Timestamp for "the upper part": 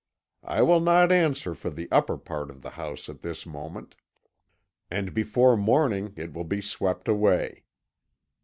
1.69-2.49